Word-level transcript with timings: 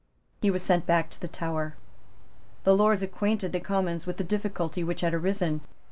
He 0.41 0.49
was 0.49 0.63
sent 0.63 0.87
back 0.87 1.11
to 1.11 1.21
the 1.21 1.27
Tower. 1.27 1.75
The 2.63 2.75
Lords 2.75 3.03
acquainted 3.03 3.51
the 3.51 3.59
Commons 3.59 4.07
with 4.07 4.17
the 4.17 4.23
difficulty 4.23 4.83
which 4.83 5.01
had 5.01 5.13
arisen. 5.13 5.61